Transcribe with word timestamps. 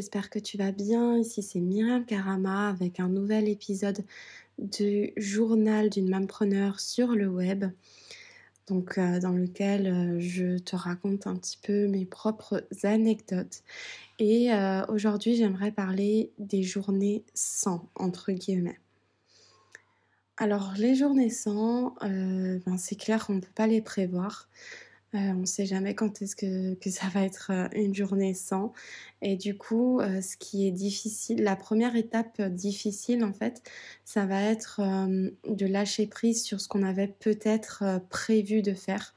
j'espère 0.00 0.30
que 0.30 0.38
tu 0.38 0.56
vas 0.56 0.72
bien. 0.72 1.18
Ici 1.18 1.42
c'est 1.42 1.60
Myriam 1.60 2.06
Karama 2.06 2.70
avec 2.70 3.00
un 3.00 3.10
nouvel 3.10 3.50
épisode 3.50 4.02
du 4.56 5.12
journal 5.18 5.90
d'une 5.90 6.08
mampreneur 6.08 6.80
sur 6.80 7.08
le 7.08 7.28
web. 7.28 7.66
Donc 8.66 8.96
euh, 8.96 9.20
dans 9.20 9.32
lequel 9.32 9.86
euh, 9.86 10.18
je 10.18 10.56
te 10.56 10.74
raconte 10.74 11.26
un 11.26 11.36
petit 11.36 11.58
peu 11.62 11.86
mes 11.86 12.06
propres 12.06 12.66
anecdotes. 12.82 13.62
Et 14.18 14.54
euh, 14.54 14.86
aujourd'hui 14.86 15.36
j'aimerais 15.36 15.70
parler 15.70 16.32
des 16.38 16.62
journées 16.62 17.22
sans, 17.34 17.86
entre 17.94 18.32
guillemets. 18.32 18.80
Alors 20.38 20.72
les 20.78 20.94
journées 20.94 21.28
sans, 21.28 21.94
ben, 22.00 22.78
c'est 22.78 22.96
clair 22.96 23.26
qu'on 23.26 23.34
ne 23.34 23.40
peut 23.40 23.52
pas 23.54 23.66
les 23.66 23.82
prévoir. 23.82 24.48
Euh, 25.14 25.18
on 25.18 25.40
ne 25.40 25.46
sait 25.46 25.66
jamais 25.66 25.96
quand 25.96 26.22
est-ce 26.22 26.36
que, 26.36 26.90
ça 26.90 27.08
va 27.08 27.24
être 27.24 27.50
euh, 27.50 27.68
une 27.72 27.94
journée 27.94 28.32
sans. 28.32 28.72
Et 29.22 29.36
du 29.36 29.56
coup, 29.56 30.00
euh, 30.00 30.20
ce 30.20 30.36
qui 30.36 30.68
est 30.68 30.70
difficile, 30.70 31.42
la 31.42 31.56
première 31.56 31.96
étape 31.96 32.40
difficile 32.42 33.24
en 33.24 33.32
fait, 33.32 33.60
ça 34.04 34.24
va 34.26 34.40
être 34.42 34.80
de 35.48 35.66
lâcher 35.66 36.06
prise 36.06 36.44
sur 36.44 36.60
ce 36.60 36.68
qu'on 36.68 36.84
avait 36.84 37.08
peut-être 37.08 38.00
prévu 38.08 38.62
de 38.62 38.72
faire. 38.72 39.14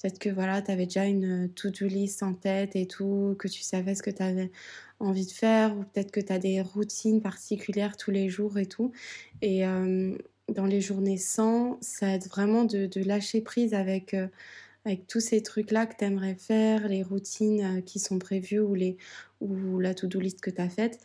Peut-être 0.00 0.18
que 0.18 0.28
voilà, 0.28 0.62
tu 0.62 0.70
avais 0.70 0.86
déjà 0.86 1.04
une 1.04 1.48
to-do 1.54 1.86
list 1.86 2.22
en 2.22 2.34
tête 2.34 2.76
et 2.76 2.86
tout, 2.86 3.36
que 3.38 3.48
tu 3.48 3.62
savais 3.62 3.94
ce 3.94 4.02
que 4.02 4.10
tu 4.10 4.22
avais 4.22 4.50
envie 4.98 5.26
de 5.26 5.30
faire, 5.30 5.76
ou 5.76 5.84
peut-être 5.84 6.10
que 6.10 6.20
tu 6.20 6.32
as 6.32 6.38
des 6.38 6.60
routines 6.60 7.22
particulières 7.22 7.96
tous 7.96 8.10
les 8.10 8.28
jours 8.28 8.58
et 8.58 8.66
tout. 8.66 8.92
Et 9.42 9.62
dans 10.48 10.66
les 10.66 10.80
journées 10.80 11.18
sans, 11.18 11.78
ça 11.80 12.08
être 12.08 12.28
vraiment 12.28 12.64
de 12.64 13.00
lâcher 13.04 13.40
prise 13.40 13.74
avec 13.74 14.14
avec 14.86 15.06
tous 15.08 15.20
ces 15.20 15.42
trucs-là 15.42 15.86
que 15.86 15.96
tu 15.96 16.04
aimerais 16.04 16.36
faire, 16.36 16.88
les 16.88 17.02
routines 17.02 17.78
euh, 17.78 17.80
qui 17.80 17.98
sont 17.98 18.18
prévues 18.18 18.60
ou, 18.60 18.74
les, 18.74 18.96
ou 19.40 19.80
la 19.80 19.94
to-do 19.94 20.20
list 20.20 20.40
que 20.40 20.50
tu 20.50 20.62
as 20.62 20.68
faite. 20.68 21.00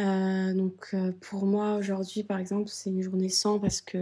Euh, 0.00 0.54
donc 0.54 0.90
euh, 0.94 1.10
pour 1.20 1.44
moi 1.44 1.74
aujourd'hui 1.74 2.22
par 2.22 2.38
exemple 2.38 2.68
c'est 2.68 2.88
une 2.88 3.02
journée 3.02 3.28
sans 3.28 3.58
parce 3.58 3.80
que 3.80 3.98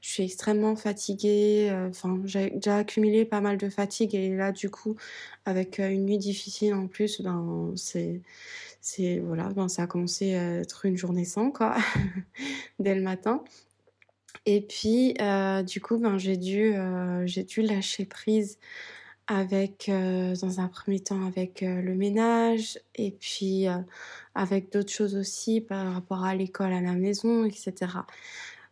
je 0.00 0.08
suis 0.08 0.22
extrêmement 0.22 0.76
fatiguée. 0.76 1.70
Enfin 1.90 2.20
j'ai 2.24 2.50
déjà 2.50 2.78
accumulé 2.78 3.24
pas 3.26 3.40
mal 3.42 3.58
de 3.58 3.68
fatigue 3.68 4.14
et 4.14 4.34
là 4.34 4.52
du 4.52 4.70
coup 4.70 4.96
avec 5.44 5.78
une 5.80 6.06
nuit 6.06 6.18
difficile 6.18 6.72
en 6.74 6.86
plus 6.86 7.20
ben 7.20 7.72
c'est 7.76 8.22
c'est 8.80 9.18
voilà 9.18 9.50
ben 9.50 9.68
ça 9.68 9.82
a 9.82 9.86
commencé 9.86 10.34
à 10.34 10.60
être 10.60 10.86
une 10.86 10.96
journée 10.96 11.26
sans 11.26 11.50
quoi 11.50 11.76
dès 12.78 12.94
le 12.94 13.02
matin. 13.02 13.44
Et 14.46 14.60
puis, 14.60 15.14
euh, 15.20 15.62
du 15.62 15.80
coup, 15.80 15.98
ben, 15.98 16.18
j'ai 16.18 16.36
dû, 16.36 16.72
euh, 16.74 17.24
dû 17.26 17.62
lâcher 17.62 18.04
prise 18.04 18.58
avec, 19.26 19.88
euh, 19.88 20.34
dans 20.36 20.60
un 20.60 20.68
premier 20.68 21.00
temps, 21.00 21.26
avec 21.26 21.60
le 21.60 21.94
ménage 21.94 22.78
et 22.94 23.10
puis 23.10 23.66
avec 24.34 24.72
d'autres 24.72 24.92
choses 24.92 25.16
aussi 25.16 25.60
par 25.60 25.92
rapport 25.92 26.24
à 26.24 26.34
l'école, 26.34 26.72
à 26.72 26.80
la 26.80 26.94
maison, 26.94 27.44
etc. 27.44 27.74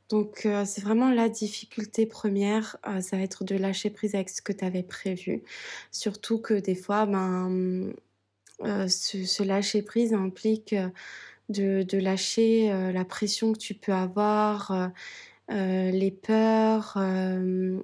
Donc, 0.08 0.48
c'est 0.64 0.81
vraiment 0.83 1.11
la 1.11 1.28
difficulté 1.28 2.06
première, 2.06 2.77
ça 3.01 3.17
va 3.17 3.23
être 3.23 3.45
de 3.45 3.56
lâcher 3.56 3.91
prise 3.91 4.14
avec 4.14 4.30
ce 4.30 4.41
que 4.41 4.53
tu 4.53 4.64
avais 4.64 4.84
prévu. 4.84 5.42
Surtout 5.91 6.39
que 6.39 6.55
des 6.55 6.77
fois, 6.77 7.06
ben, 7.06 7.92
ce, 8.61 9.42
lâcher 9.42 9.83
prise 9.83 10.14
implique 10.14 10.75
de, 11.51 11.98
lâcher 11.98 12.70
la 12.92 13.05
pression 13.05 13.53
que 13.53 13.58
tu 13.58 13.75
peux 13.75 13.92
avoir 13.92 14.91
les 15.48 16.11
peurs. 16.11 16.95
Euh, 16.96 17.80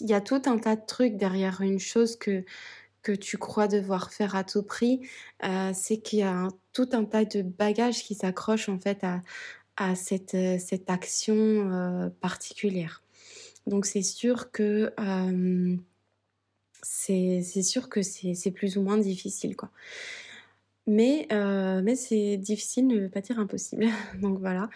il 0.00 0.08
y 0.08 0.14
a 0.14 0.20
tout 0.20 0.42
un 0.46 0.58
tas 0.58 0.76
de 0.76 0.86
trucs 0.86 1.16
derrière 1.16 1.60
une 1.60 1.78
chose 1.78 2.16
que 2.16 2.44
que 3.02 3.12
tu 3.12 3.36
crois 3.36 3.68
devoir 3.68 4.12
faire 4.12 4.34
à 4.34 4.44
tout 4.44 4.62
prix, 4.62 5.06
euh, 5.44 5.72
c'est 5.74 5.98
qu'il 5.98 6.20
y 6.20 6.22
a 6.22 6.48
tout 6.72 6.88
un 6.92 7.04
tas 7.04 7.26
de 7.26 7.42
bagages 7.42 8.02
qui 8.02 8.14
s'accrochent 8.14 8.70
en 8.70 8.78
fait 8.78 9.04
à, 9.04 9.20
à 9.76 9.94
cette, 9.94 10.34
cette 10.58 10.88
action 10.88 12.10
particulière. 12.22 13.02
Donc 13.66 13.84
c'est 13.84 14.02
sûr 14.02 14.50
que 14.52 14.94
c'est 16.82 17.42
sûr 17.62 17.90
que 17.90 18.00
c'est 18.02 18.50
plus 18.50 18.78
ou 18.78 18.82
moins 18.82 18.96
difficile 18.98 19.54
quoi. 19.54 19.70
Mais, 20.86 21.26
euh, 21.32 21.80
mais 21.82 21.96
c'est 21.96 22.36
difficile 22.36 22.86
ne 22.86 23.08
pas 23.08 23.22
dire 23.22 23.38
impossible. 23.38 23.86
donc 24.20 24.38
voilà. 24.38 24.68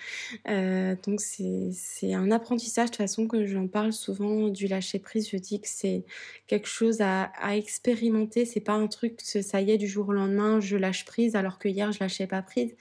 Euh, 0.48 0.96
donc 1.06 1.20
c'est 1.20 2.14
un 2.14 2.30
apprentissage 2.30 2.86
de 2.86 2.91
toute 2.92 2.96
façon 2.96 3.26
que 3.26 3.44
j'en 3.44 3.66
parle 3.69 3.92
souvent 3.92 4.48
du 4.48 4.69
lâcher 4.69 4.98
prise. 4.98 5.28
Je 5.30 5.36
dis 5.36 5.60
que 5.60 5.69
c'est 5.69 6.04
quelque 6.46 6.69
chose 6.69 7.02
à, 7.02 7.24
à 7.41 7.56
expérimenter. 7.56 8.46
C'est 8.46 8.60
pas 8.60 8.72
un 8.72 8.86
truc 8.86 9.20
ça 9.20 9.60
y 9.60 9.70
est 9.70 9.78
du 9.78 9.86
jour 9.86 10.08
au 10.08 10.12
lendemain 10.12 10.60
je 10.60 10.76
lâche 10.76 11.04
prise 11.04 11.36
alors 11.36 11.58
que 11.58 11.69
hier 11.69 11.92
je 11.92 11.98
lâchais 12.00 12.26
pas 12.26 12.40
prise. 12.42 12.75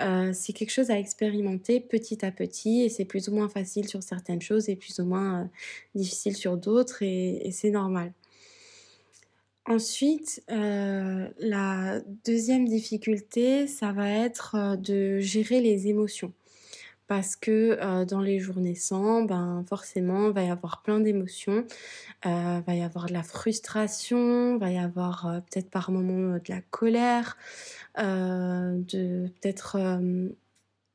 Euh, 0.00 0.32
c'est 0.32 0.52
quelque 0.52 0.70
chose 0.70 0.90
à 0.90 0.98
expérimenter 0.98 1.80
petit 1.80 2.24
à 2.24 2.32
petit 2.32 2.82
et 2.82 2.88
c'est 2.88 3.04
plus 3.04 3.28
ou 3.28 3.34
moins 3.34 3.48
facile 3.48 3.88
sur 3.88 4.02
certaines 4.02 4.42
choses 4.42 4.68
et 4.68 4.76
plus 4.76 4.98
ou 5.00 5.04
moins 5.04 5.50
difficile 5.94 6.36
sur 6.36 6.56
d'autres 6.56 7.02
et 7.02 7.50
c'est 7.52 7.70
normal. 7.70 8.12
Ensuite, 9.66 10.42
euh, 10.50 11.28
la 11.38 12.00
deuxième 12.26 12.68
difficulté, 12.68 13.66
ça 13.66 13.92
va 13.92 14.10
être 14.10 14.56
euh, 14.56 14.76
de 14.76 15.20
gérer 15.20 15.60
les 15.60 15.88
émotions. 15.88 16.34
Parce 17.06 17.34
que 17.34 17.78
euh, 17.80 18.04
dans 18.04 18.20
les 18.20 18.40
journées 18.40 18.74
sans, 18.74 19.22
ben 19.22 19.64
forcément, 19.68 20.28
il 20.28 20.34
va 20.34 20.42
y 20.42 20.50
avoir 20.50 20.82
plein 20.82 21.00
d'émotions. 21.00 21.64
Il 22.26 22.62
va 22.66 22.74
y 22.74 22.82
avoir 22.82 23.06
de 23.06 23.14
la 23.14 23.22
frustration, 23.22 24.54
il 24.54 24.60
va 24.60 24.70
y 24.70 24.78
avoir 24.78 25.42
peut-être 25.50 25.70
par 25.70 25.90
moments 25.90 26.38
de 26.38 26.48
la 26.48 26.60
colère, 26.70 27.36
de 27.98 29.28
peut-être 29.28 29.78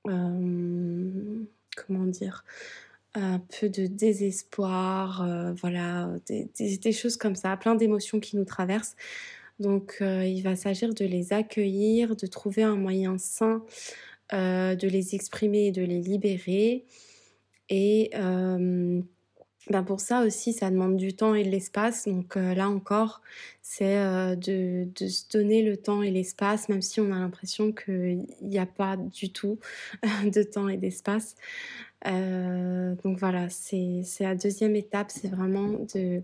comment 0.04 2.06
dire 2.06 2.44
un 3.16 3.40
peu 3.40 3.70
de 3.70 3.88
désespoir, 3.88 5.24
euh, 5.24 5.54
voilà, 5.54 6.10
des, 6.28 6.92
choses 6.92 7.18
comme 7.18 7.36
ça, 7.36 7.56
plein 7.58 7.76
d'émotions 7.76 8.20
qui 8.20 8.36
nous 8.36 8.46
traversent. 8.46 8.96
Donc 9.60 9.98
euh, 10.02 10.26
il 10.26 10.42
va 10.42 10.56
s'agir 10.56 10.94
de 10.94 11.06
les 11.06 11.34
accueillir, 11.34 12.16
de 12.16 12.28
trouver 12.28 12.64
un 12.64 12.76
moyen 12.76 13.18
sain 13.18 13.64
euh, 14.34 14.76
de 14.76 14.88
les 14.88 15.16
exprimer 15.16 15.68
et 15.68 15.72
de 15.72 15.82
les 15.82 16.02
libérer. 16.02 16.86
Et 17.70 18.12
ben 19.70 19.84
pour 19.84 20.00
ça 20.00 20.24
aussi, 20.24 20.54
ça 20.54 20.72
demande 20.72 20.98
du 20.98 21.14
temps 21.14 21.36
et 21.36 21.44
de 21.44 21.50
l'espace. 21.50 22.08
Donc 22.08 22.36
là 22.36 22.70
encore, 22.70 23.22
c'est 23.62 23.98
de, 24.38 24.88
de, 24.96 25.08
se 25.08 25.30
donner 25.30 25.62
le 25.62 25.78
temps 25.78 26.02
et 26.02 26.10
l'espace, 26.10 26.70
même 26.70 26.82
si 26.82 27.00
on 27.02 27.12
a 27.12 27.20
l'impression 27.20 27.72
qu'il 27.72 28.26
n'y 28.42 28.58
a 28.58 28.66
pas 28.66 28.98
du 28.98 29.32
tout 29.32 29.60
de 30.26 30.44
temps 30.44 30.70
et 30.70 30.78
d'espace. 30.78 31.36
Euh, 32.08 32.96
donc 33.04 33.18
voilà, 33.18 33.50
c'est 33.50 34.04
la 34.20 34.36
deuxième 34.36 34.76
étape, 34.76 35.12
c'est 35.12 35.28
vraiment 35.28 35.68
de, 35.94 36.22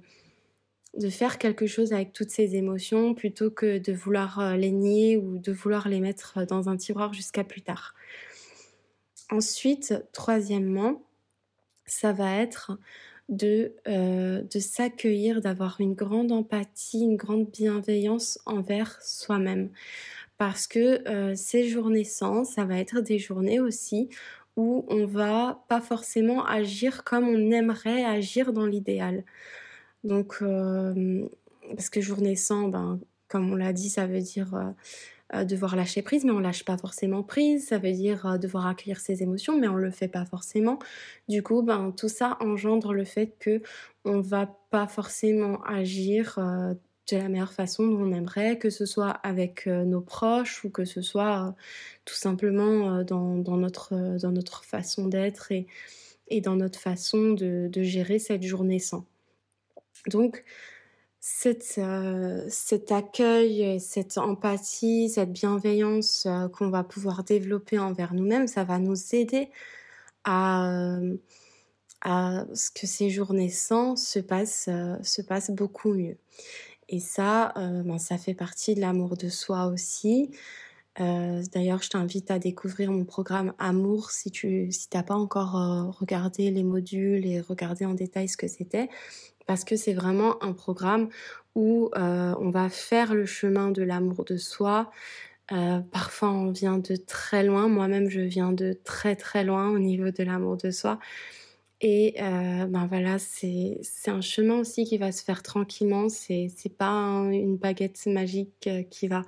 de 0.97 1.09
faire 1.09 1.37
quelque 1.37 1.67
chose 1.67 1.91
avec 1.91 2.13
toutes 2.13 2.29
ces 2.29 2.55
émotions 2.55 3.13
plutôt 3.13 3.51
que 3.51 3.77
de 3.77 3.91
vouloir 3.91 4.39
euh, 4.39 4.55
les 4.55 4.71
nier 4.71 5.17
ou 5.17 5.37
de 5.37 5.51
vouloir 5.51 5.89
les 5.89 5.99
mettre 5.99 6.45
dans 6.45 6.69
un 6.69 6.77
tiroir 6.77 7.13
jusqu'à 7.13 7.43
plus 7.43 7.61
tard. 7.61 7.93
Ensuite, 9.29 9.93
troisièmement, 10.13 11.03
ça 11.85 12.13
va 12.13 12.35
être 12.37 12.77
de, 13.29 13.73
euh, 13.87 14.41
de 14.43 14.59
s'accueillir, 14.59 15.41
d'avoir 15.41 15.77
une 15.79 15.93
grande 15.93 16.31
empathie, 16.31 17.01
une 17.01 17.17
grande 17.17 17.49
bienveillance 17.49 18.39
envers 18.45 19.01
soi-même. 19.01 19.69
Parce 20.37 20.67
que 20.67 21.33
ces 21.35 21.69
journées 21.69 22.03
sans, 22.03 22.43
ça 22.43 22.65
va 22.65 22.77
être 22.77 22.99
des 22.99 23.19
journées 23.19 23.61
aussi 23.61 24.09
où 24.57 24.85
on 24.87 25.05
va 25.05 25.63
pas 25.67 25.81
forcément 25.81 26.45
agir 26.45 27.03
comme 27.03 27.27
on 27.27 27.51
aimerait 27.51 28.03
agir 28.03 28.53
dans 28.53 28.65
l'idéal. 28.65 29.23
Donc, 30.03 30.37
euh, 30.41 31.27
parce 31.69 31.89
que 31.89 31.99
journée 31.99 32.35
sans, 32.35 32.67
ben, 32.69 32.99
comme 33.27 33.51
on 33.51 33.55
l'a 33.55 33.73
dit, 33.73 33.89
ça 33.89 34.07
veut 34.07 34.21
dire 34.21 34.53
euh, 34.53 34.63
euh, 34.63 34.71
devoir 35.33 35.75
lâcher 35.75 36.01
prise, 36.01 36.23
mais 36.23 36.31
on 36.31 36.39
lâche 36.39 36.65
pas 36.65 36.77
forcément 36.77 37.23
prise. 37.23 37.67
Ça 37.67 37.77
veut 37.77 37.91
dire 37.91 38.37
devoir 38.39 38.67
accueillir 38.67 38.99
ses 38.99 39.23
émotions, 39.23 39.59
mais 39.59 39.67
on 39.67 39.75
le 39.75 39.91
fait 39.91 40.07
pas 40.07 40.25
forcément. 40.25 40.79
Du 41.27 41.41
coup, 41.41 41.61
ben, 41.63 41.91
tout 41.97 42.09
ça 42.09 42.37
engendre 42.39 42.93
le 42.93 43.05
fait 43.05 43.35
que 43.39 43.61
on 44.03 44.21
va 44.21 44.47
pas 44.69 44.87
forcément 44.87 45.61
agir 45.63 46.37
de 47.11 47.17
la 47.17 47.29
meilleure 47.29 47.53
façon 47.53 47.87
dont 47.87 48.01
on 48.01 48.11
aimerait, 48.13 48.57
que 48.57 48.69
ce 48.69 48.85
soit 48.85 49.09
avec 49.09 49.67
euh, 49.67 49.83
nos 49.83 50.01
proches 50.01 50.63
ou 50.63 50.69
que 50.69 50.85
ce 50.85 51.01
soit 51.01 51.47
euh, 51.47 51.51
tout 52.03 52.15
simplement 52.15 52.97
euh, 52.97 53.03
dans, 53.03 53.35
dans, 53.37 53.57
notre, 53.57 54.17
dans 54.19 54.31
notre 54.31 54.63
façon 54.63 55.07
d'être 55.07 55.51
et, 55.51 55.67
et 56.29 56.41
dans 56.41 56.55
notre 56.55 56.79
façon 56.79 57.33
de, 57.33 57.69
de, 57.71 57.83
gérer 57.83 58.17
cette 58.17 58.43
journée 58.43 58.79
sans. 58.79 59.05
Donc, 60.07 60.43
cette, 61.27 61.81
cet 62.49 62.91
accueil, 62.91 63.79
cette 63.79 64.19
empathie, 64.19 65.09
cette 65.09 65.33
bienveillance 65.33 66.27
qu'on 66.53 66.69
va 66.69 66.83
pouvoir 66.83 67.23
développer 67.23 67.79
envers 67.79 68.13
nous-mêmes, 68.13 68.45
ça 68.45 68.63
va 68.63 68.77
nous 68.77 69.15
aider 69.15 69.49
à, 70.23 70.99
à 72.01 72.45
ce 72.53 72.69
que 72.69 72.85
ces 72.85 73.09
journées 73.09 73.49
sans 73.49 73.95
se 73.95 74.19
passent, 74.19 74.69
se 75.01 75.21
passent 75.23 75.49
beaucoup 75.49 75.95
mieux. 75.95 76.17
Et 76.89 76.99
ça, 76.99 77.53
euh, 77.57 77.81
ben, 77.81 77.97
ça 77.97 78.19
fait 78.19 78.35
partie 78.35 78.75
de 78.75 78.81
l'amour 78.81 79.17
de 79.17 79.29
soi 79.29 79.65
aussi. 79.65 80.29
D'ailleurs, 80.97 81.81
je 81.81 81.89
t'invite 81.89 82.31
à 82.31 82.39
découvrir 82.39 82.89
mon 82.89 83.03
programme 83.03 83.53
Amour 83.59 84.11
si 84.11 84.31
tu 84.31 84.71
si 84.71 84.87
pas 84.87 85.15
encore 85.15 85.51
regardé 85.99 86.51
les 86.51 86.63
modules 86.63 87.25
et 87.25 87.41
regardé 87.41 87.83
en 87.83 87.93
détail 87.93 88.29
ce 88.29 88.37
que 88.37 88.47
c'était, 88.47 88.87
parce 89.45 89.63
que 89.63 89.75
c'est 89.75 89.93
vraiment 89.93 90.43
un 90.43 90.53
programme 90.53 91.09
où 91.55 91.89
on 91.95 92.49
va 92.49 92.69
faire 92.69 93.13
le 93.13 93.25
chemin 93.25 93.71
de 93.71 93.81
l'amour 93.81 94.25
de 94.25 94.35
soi, 94.35 94.91
euh, 95.51 95.79
parfois, 95.91 96.31
on 96.31 96.51
vient 96.51 96.77
de 96.77 96.95
très 96.95 97.43
loin. 97.43 97.67
Moi-même, 97.67 98.09
je 98.09 98.21
viens 98.21 98.51
de 98.51 98.73
très 98.83 99.15
très 99.15 99.43
loin 99.43 99.69
au 99.69 99.79
niveau 99.79 100.09
de 100.11 100.23
l'amour 100.23 100.57
de 100.57 100.71
soi. 100.71 100.99
Et 101.81 102.15
euh, 102.21 102.65
ben 102.65 102.87
voilà, 102.87 103.19
c'est 103.19 103.81
un 104.07 104.21
chemin 104.21 104.59
aussi 104.59 104.85
qui 104.85 104.97
va 104.97 105.11
se 105.11 105.23
faire 105.23 105.43
tranquillement. 105.43 106.09
C'est 106.09 106.49
pas 106.77 106.93
une 107.31 107.57
baguette 107.57 108.05
magique 108.07 108.67
euh, 108.67 108.83
qui 108.83 109.07
va 109.07 109.23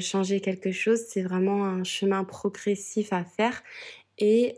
changer 0.00 0.40
quelque 0.40 0.72
chose. 0.72 1.00
C'est 1.08 1.22
vraiment 1.22 1.64
un 1.66 1.84
chemin 1.84 2.24
progressif 2.24 3.12
à 3.12 3.24
faire. 3.24 3.62
Et 4.18 4.56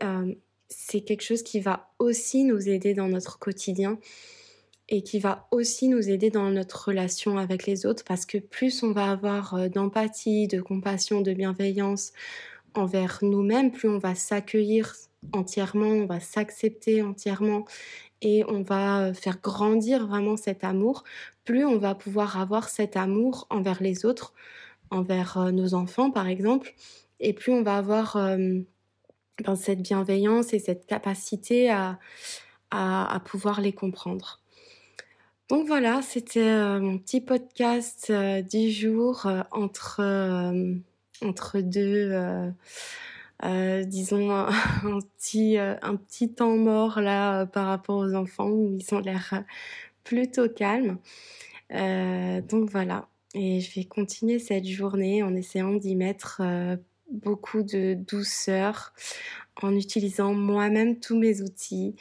c'est 0.69 1.01
quelque 1.01 1.23
chose 1.23 1.43
qui 1.43 1.59
va 1.59 1.91
aussi 1.99 2.43
nous 2.45 2.69
aider 2.69 2.93
dans 2.93 3.09
notre 3.09 3.39
quotidien 3.39 3.99
et 4.89 5.03
qui 5.03 5.19
va 5.19 5.47
aussi 5.51 5.87
nous 5.87 6.09
aider 6.09 6.31
dans 6.31 6.49
notre 6.49 6.87
relation 6.87 7.37
avec 7.37 7.67
les 7.67 7.85
autres 7.85 8.03
parce 8.03 8.25
que 8.25 8.39
plus 8.39 8.83
on 8.83 8.91
va 8.91 9.11
avoir 9.11 9.53
euh, 9.53 9.69
d'empathie, 9.69 10.47
de 10.47 10.61
compassion, 10.61 11.21
de 11.21 11.31
bienveillance 11.31 12.11
envers 12.73 13.19
nous-mêmes, 13.21 13.71
plus 13.71 13.87
on 13.87 13.99
va 13.99 14.15
s'accueillir 14.15 14.95
entièrement, 15.31 15.89
on 15.89 16.05
va 16.05 16.19
s'accepter 16.19 17.03
entièrement 17.03 17.65
et 18.21 18.43
on 18.47 18.63
va 18.63 19.01
euh, 19.01 19.13
faire 19.13 19.39
grandir 19.41 20.07
vraiment 20.07 20.37
cet 20.37 20.63
amour, 20.63 21.03
plus 21.45 21.65
on 21.65 21.77
va 21.77 21.93
pouvoir 21.93 22.41
avoir 22.41 22.67
cet 22.67 22.97
amour 22.97 23.45
envers 23.51 23.83
les 23.83 24.05
autres, 24.05 24.33
envers 24.89 25.37
euh, 25.37 25.51
nos 25.51 25.75
enfants 25.75 26.09
par 26.09 26.27
exemple, 26.27 26.73
et 27.19 27.33
plus 27.33 27.51
on 27.51 27.61
va 27.61 27.77
avoir 27.77 28.15
ben, 28.15 29.55
cette 29.55 29.81
bienveillance 29.81 30.53
et 30.53 30.59
cette 30.59 30.85
capacité 30.85 31.69
à, 31.69 31.99
à 32.71 33.19
pouvoir 33.25 33.59
les 33.59 33.73
comprendre. 33.73 34.39
Donc 35.49 35.65
voilà, 35.65 36.03
c'était 36.03 36.41
euh, 36.41 36.79
mon 36.79 36.99
petit 36.99 37.21
podcast 37.21 38.11
euh, 38.11 38.43
du 38.43 38.69
jour 38.69 39.25
euh, 39.25 39.41
entre, 39.49 39.99
deux, 41.59 42.53
disons, 43.83 44.29
un, 44.29 44.51
petit, 45.17 45.57
un 45.57 45.95
petit 45.95 46.31
temps 46.31 46.55
mort 46.55 47.01
là 47.01 47.47
par 47.47 47.65
rapport 47.65 47.97
aux 47.97 48.13
enfants 48.13 48.49
où 48.49 48.77
ils 48.79 48.93
ont 48.93 48.99
l'air 48.99 49.43
plutôt 50.03 50.49
calmes. 50.49 50.99
donc 51.71 52.69
voilà, 52.69 53.07
et 53.33 53.59
je 53.59 53.73
vais 53.73 53.85
continuer 53.85 54.37
cette 54.37 54.67
journée 54.67 55.23
en 55.23 55.35
essayant 55.35 55.73
d'y 55.73 55.95
mettre 55.95 56.43
beaucoup 57.11 57.63
de 57.63 57.95
douceur, 57.95 58.93
en 59.63 59.75
utilisant 59.75 60.35
moi-même 60.35 60.99
tous 60.99 61.17
mes 61.17 61.41
outils 61.41 61.95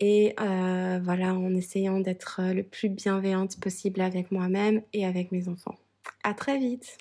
et 0.00 0.34
euh, 0.40 1.00
voilà, 1.02 1.34
en 1.34 1.54
essayant 1.54 2.00
d'être 2.00 2.40
le 2.52 2.62
plus 2.62 2.88
bienveillante 2.88 3.58
possible 3.60 4.00
avec 4.00 4.30
moi-même 4.30 4.82
et 4.92 5.04
avec 5.04 5.32
mes 5.32 5.48
enfants. 5.48 5.76
À 6.22 6.34
très 6.34 6.58
vite 6.58 6.98